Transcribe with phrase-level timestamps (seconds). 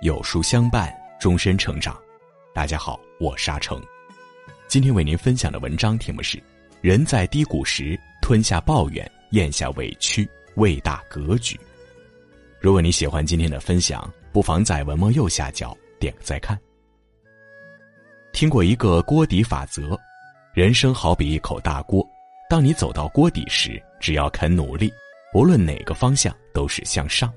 [0.00, 2.00] 有书相伴，终身成长。
[2.54, 3.82] 大家好，我沙成，
[4.68, 6.40] 今天为您分享的文章题目是：
[6.80, 11.58] 人在低谷时吞下抱怨，咽下委屈，为大格局。
[12.60, 16.56] 如果你喜欢今天的分享，不妨在文末右下角点个再看。
[18.32, 19.98] 听过一个锅底法则：
[20.54, 22.08] 人生好比一口大锅，
[22.48, 24.92] 当你走到锅底时，只要肯努力，
[25.34, 27.32] 无论哪个方向都是向上。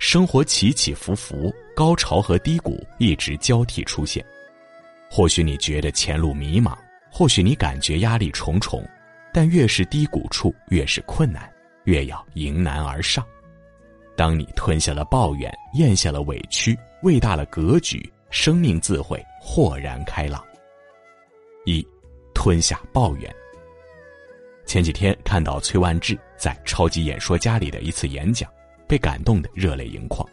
[0.00, 4.24] 生活起起伏伏，高潮和低谷一直交替出现。
[5.10, 6.74] 或许你觉得前路迷茫，
[7.12, 8.82] 或许你感觉压力重重，
[9.30, 11.52] 但越是低谷处，越是困难，
[11.84, 13.22] 越要迎难而上。
[14.16, 20.42] 当你吞下了抱怨，咽下了委屈，喂大了格局，生命自会豁然开朗。
[21.66, 21.86] 一，
[22.32, 23.30] 吞下抱怨。
[24.64, 28.50] 前几天看到崔万志在《超级演说家》里的一次演讲。
[28.90, 30.28] 被感动的热泪盈眶。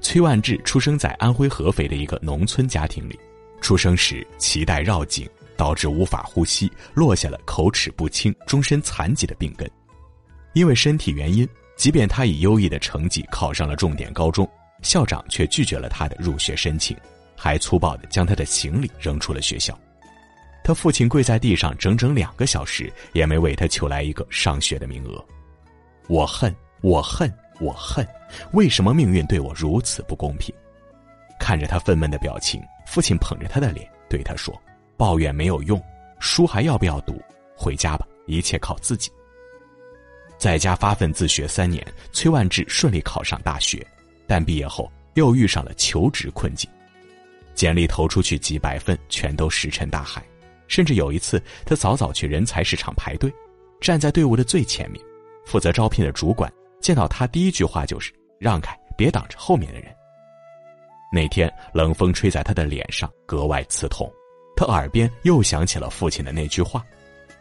[0.00, 3.18] 崔万志出生在安徽合肥的一个农村家庭里，
[3.60, 9.68] 出生时脐带绕颈，导致无法呼吸，落下了口齿不清、终身残疾的病根。
[10.52, 14.48] 因为身体原因，即便他以优异的成绩考上了重点高中，
[14.82, 16.96] 校长却拒绝了他的入学申请，
[17.34, 19.76] 还粗暴地将他的行李扔出了学校。
[20.62, 25.24] 他父亲跪在地上整整两个小时，也没为他求来一个上学的名额。
[26.06, 27.28] 我恨，我恨。
[27.60, 28.06] 我恨，
[28.52, 30.54] 为什么命运对我如此不公平？
[31.38, 34.54] 看着他愤懑的表情，父亲捧着他的脸对他说
[34.96, 35.82] ：“抱怨没有用，
[36.18, 37.20] 书还要不要读？
[37.56, 39.10] 回家吧，一切靠自己。”
[40.38, 43.86] 在家发奋自学三年，崔万志顺利考上大学，
[44.26, 46.70] 但毕业后又遇上了求职困境，
[47.54, 50.22] 简历投出去几百份，全都石沉大海。
[50.68, 53.32] 甚至有一次，他早早去人才市场排队，
[53.80, 55.02] 站在队伍的最前面，
[55.46, 56.52] 负责招聘的主管。
[56.86, 59.92] 见到他，第一句话就是“让开，别挡着后面的人。”
[61.12, 64.08] 那天冷风吹在他的脸上，格外刺痛。
[64.56, 66.86] 他耳边又响起了父亲的那句话：“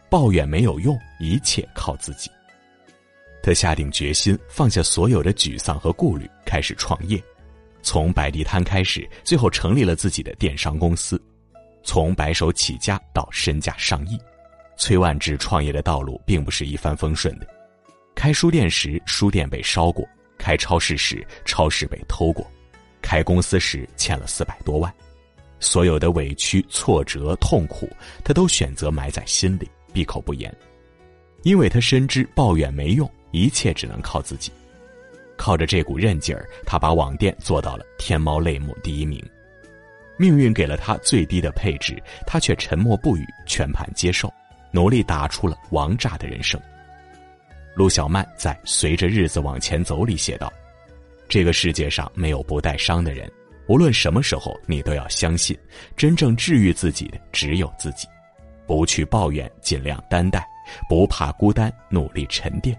[0.09, 2.28] 抱怨没有用，一切靠自己。”
[3.44, 7.23] 他下定决心，放下所有的沮丧和顾虑，开始创业。
[7.83, 11.22] 从摆地摊开始，最后成立了自己的电商公司。
[11.83, 14.19] 从白手起家到身价上亿，
[14.75, 17.45] 崔万志创业的道路并不是一帆风顺的。
[18.15, 20.03] 开书店时，书店被烧过；
[20.37, 22.43] 开超市时，超市被偷过；
[23.01, 24.91] 开公司时，欠了四百多万。
[25.59, 27.89] 所有的委屈、挫折、痛苦，
[28.23, 30.53] 他都选择埋在心里，闭口不言，
[31.43, 34.51] 因为他深知抱怨没用，一切只能靠自己。
[35.37, 39.21] 靠着这股韧劲儿，他把网店做到了天猫类目第一名。
[40.17, 44.33] 命运给了他最低的配置，他却沉默不语，全盘接受，
[44.71, 46.59] 努力打出了王炸的人生。
[47.75, 50.52] 陆小曼在《随着日子往前走》里写道
[51.28, 53.30] ：“这个世界上没有不带伤的人，
[53.68, 55.58] 无论什么时候，你都要相信，
[55.97, 58.08] 真正治愈自己的只有自己。
[58.66, 60.47] 不去抱怨，尽量担待，
[60.88, 62.75] 不怕孤单，努力沉淀。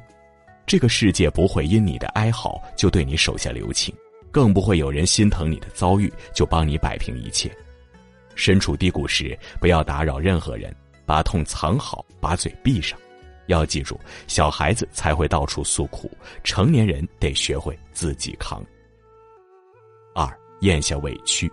[0.64, 3.94] 这个世界不会因你的哀嚎就对你手下留情，
[4.30, 7.54] 更不会有人心疼你的遭遇就帮你摆平一切。
[8.34, 10.74] 身处低谷时，不要打扰任何人，
[11.04, 12.98] 把痛藏好，把嘴闭上。”
[13.46, 16.10] 要记住，小孩子才会到处诉苦，
[16.44, 18.64] 成年人得学会自己扛。
[20.14, 20.28] 二，
[20.60, 21.50] 咽下委屈。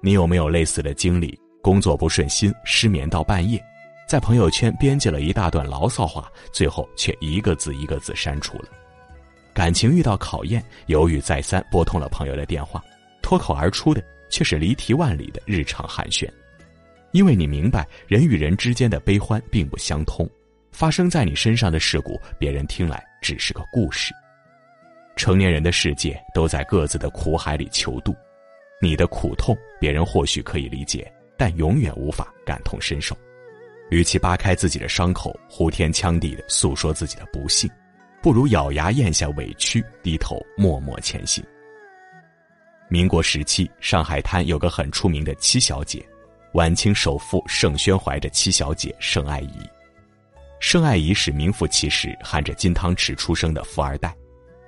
[0.00, 1.38] 你有没有类似的经历？
[1.60, 3.62] 工作不顺心，失眠到半夜，
[4.08, 8.64] 在朋友圈编辑了一大段牢骚话，最后却一个字一个字删除了。
[9.54, 12.82] 感情遇到考验，犹豫再三，拨通了朋友的电话，
[13.22, 16.28] 脱口而出的却是离题万里的日常寒暄，
[17.12, 20.28] 因为你明白，人与人之间的悲欢并不相通。
[20.72, 24.12] 发生在你身上的事故，别人听来只是个故事。
[25.14, 28.16] 成年人的世界都在各自的苦海里求渡，
[28.80, 33.16] 你的苦痛别人或许可以理解，但永远无法感同身受。
[33.90, 37.70] 与其扒开自己的伤口，呼天抢地的诉说自己的不幸，
[38.22, 41.44] 不如咬牙咽下委屈，低头默默前行。
[42.88, 46.02] 民国时期，上海滩有个很出名的七小姐，
[46.54, 49.60] 晚清首富盛宣怀的七小姐盛爱仪。
[50.62, 54.16] 盛爱仪是名副其实含着金汤匙出生的富二代，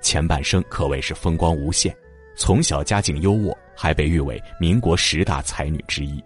[0.02, 1.96] 前半生可谓是风光无限，
[2.37, 6.20] 从小家境优渥，还被誉为民国十大才女之一。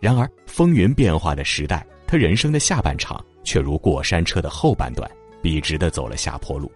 [0.00, 5.08] 然而风云变化的时代，她人生的下半场却如过山车的后半段，
[5.40, 6.70] 笔直的走了下坡路。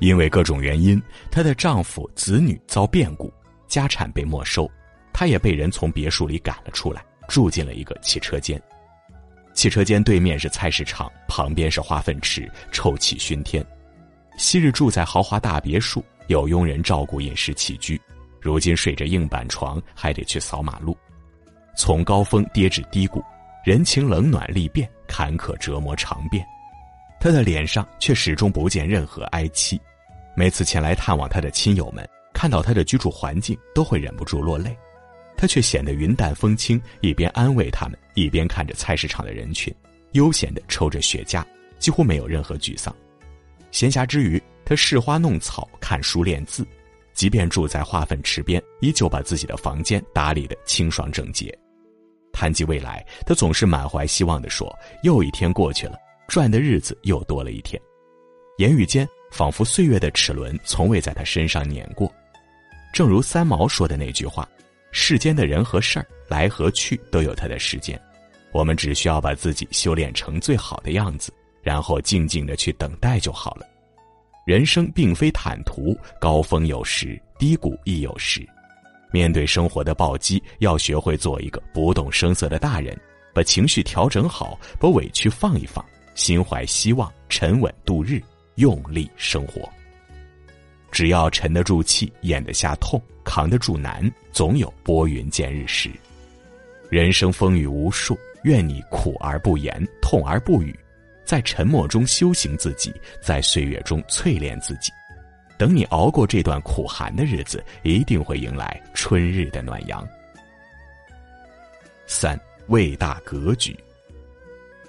[0.00, 1.00] 因为各种原因，
[1.30, 3.32] 她的丈夫、子女遭变故，
[3.68, 4.68] 家产被没收，
[5.12, 8.60] 她也被人从别墅里赶了出来，住进了一个汽车间。
[9.54, 13.64] 汽车间对面是菜市场，旁边是化粪池，臭气熏天。
[14.36, 18.00] 昔日住在豪华大别墅，有佣人照顾饮食起居，
[18.40, 20.96] 如今睡着硬板床，还得去扫马路，
[21.76, 23.22] 从高峰跌至低谷，
[23.64, 26.44] 人情冷暖历变，坎坷折磨尝遍。
[27.20, 29.80] 他的脸上却始终不见任何哀戚。
[30.34, 34.76] 每次前来探望他的亲友们，看到他的居住环境，都会忍不住落泪。
[35.42, 39.74] 他却显得云淡风轻，一边安慰他们，一边看着菜市场的人群，
[40.12, 41.44] 悠闲地抽着雪茄，
[41.80, 42.94] 几乎没有任何沮丧。
[43.72, 46.64] 闲暇之余，他试花弄草，看书练字。
[47.12, 51.52] 即便住在化粪池边，依旧把自己的房间打理得清爽整洁。
[52.32, 54.72] 谈及未来，他总是满怀希望地说
[55.02, 55.98] ：“又一天过去了，
[56.28, 57.82] 赚的日子又多了一天。”
[58.58, 62.08] 言语间仿佛岁月的齿轮从未在他身上碾过。
[62.94, 64.48] 正如三毛说的那句话
[64.92, 68.00] ：“世间的人和事儿来和去都有它的时间，
[68.52, 73.66] 我们只需要把自己修炼成最好的样子，然后静静的去等待就好了。”
[74.46, 78.46] 人生并非坦途，高峰有时，低谷亦有时。
[79.12, 82.98] 面对生活的暴击，要学会做一个不动声色的大人，
[83.32, 85.84] 把情绪调整好，把委屈放一放，
[86.14, 88.20] 心怀希望，沉稳度日，
[88.56, 89.70] 用力生活。
[90.92, 95.90] 只要沉得住气，咽得下痛，扛得住难，总有拨云见日时。
[96.90, 100.78] 人生风雨无数，愿你苦而不言，痛而不语。
[101.24, 102.92] 在沉默中修行自己，
[103.22, 104.92] 在岁月中淬炼自己，
[105.56, 110.06] 等你熬过这段苦寒的日子，一定会迎来春日的暖阳。
[112.06, 113.74] 三为大格局。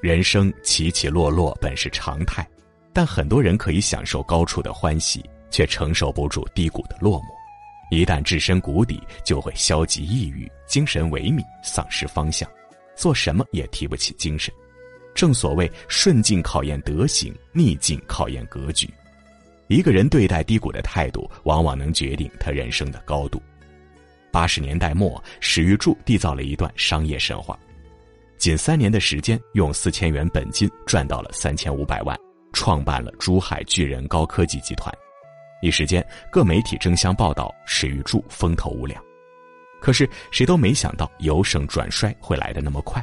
[0.01, 2.45] 人生起起落落本是常态，
[2.91, 5.23] 但很多人可以享受高处的欢喜，
[5.53, 7.25] 却承受不住低谷的落寞。
[7.91, 12.50] 一旦置身谷底，就会消极抑郁，精神萎靡，丧失方向，
[12.95, 14.51] 做什么也提不起精神。
[15.13, 18.91] 正所谓顺境考验德行，逆境考验格局。
[19.67, 23.39] 一个人对待低谷的态度，往往能决定他人生的高度。
[24.31, 27.57] 八十年代末，史玉柱缔造了一段商业神话，
[28.39, 32.17] 仅三年的时间，用四千元本金赚到了三千五百万，
[32.53, 34.91] 创办了珠海巨人高科技集团。
[35.63, 39.01] 一时间，各媒体争相报道史玉柱风头无两。
[39.80, 43.01] 可是，谁都没想到由盛转衰会来得那么快。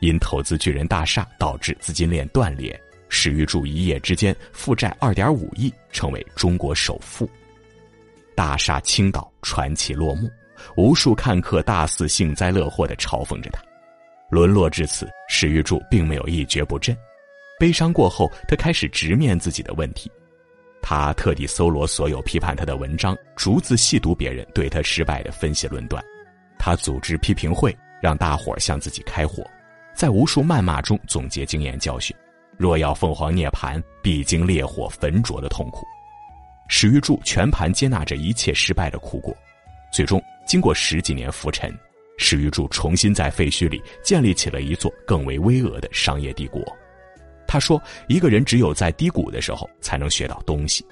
[0.00, 7.28] 因投资巨人大厦导致资金链断裂，史玉柱一夜之间负债二点五亿，成为中国首富。
[8.36, 10.30] 大厦倾倒，传奇落幕，
[10.76, 13.60] 无数看客大肆幸灾乐祸的嘲讽着他。
[14.30, 16.96] 沦落至此，史玉柱并没有一蹶不振。
[17.58, 20.08] 悲伤过后，他开始直面自己的问题。
[20.88, 26.00] 他特地搜罗所有批判他的文章，逐字细读别人对他失败的分析论断。
[26.60, 29.44] 他组织批评会，让大伙向自己开火。
[29.96, 32.14] 在无数谩骂中总结经验教训，
[32.56, 35.84] 若要凤凰涅槃，必经烈火焚灼的痛苦。
[36.68, 39.36] 史玉柱全盘接纳着一切失败的苦果，
[39.92, 41.76] 最终经过十几年浮沉，
[42.16, 46.62] 史玉柱重新在废墟里建立起了一座更为巍峨的商业帝国。
[47.46, 50.84] 他说：“一个人只有在低谷的时候才能学到东西。”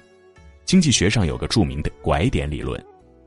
[0.65, 2.83] 经济学上有个著名的拐点理论。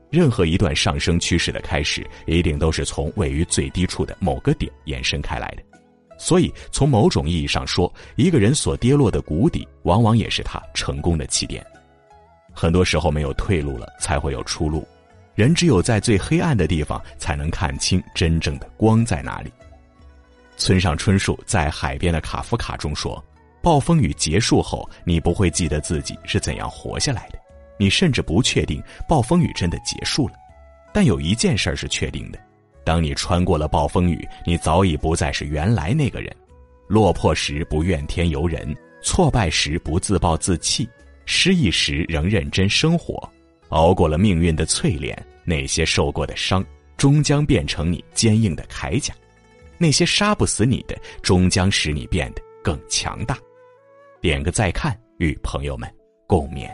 [0.09, 5.63] 任何一段上升趋势的开始，一定都是从位于最低处的某个点延伸开来的。
[6.17, 11.65] 所以，从某种意义上说，一个人所跌落的谷底，往往也是他成功的起点。
[12.51, 14.85] 很多时候，没有退路了，才会有出路。
[15.35, 19.49] 人只有在最黑暗的地方，才能看清真正的光在哪里。
[20.59, 23.23] 村上春树在《海边的卡夫卡》中说
[23.63, 27.39] ：“暴风雨结束后，你不会记得自己是怎样活下来的。”
[27.79, 30.33] 你甚至不确定暴风雨真的结束了，
[30.93, 32.37] 但有一件事是确定的：
[32.83, 36.35] 当你穿过了暴风雨，你早已不再是原来那个人。
[36.89, 40.89] 落魄时不怨天尤人，挫败时不自暴自弃，
[41.25, 43.17] 失意时仍认真生活，
[43.69, 46.65] 熬过了命运的淬炼，那些受过的伤
[46.97, 49.13] 终将变成你坚硬的铠甲；
[49.79, 53.37] 那些杀不死你的，终将使你变得更强大。
[54.21, 55.89] 点个再看，与朋友们
[56.27, 56.69] 共勉。